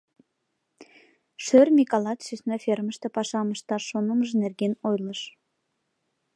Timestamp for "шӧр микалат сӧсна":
1.43-2.55